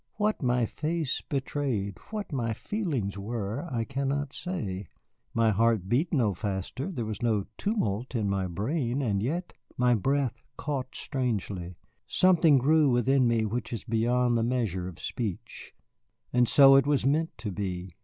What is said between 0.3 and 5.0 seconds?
my face betrayed, what my feelings were, I cannot say.